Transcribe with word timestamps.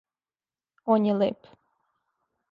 Он 0.95 1.05
је 1.07 1.17
леп. 1.19 1.51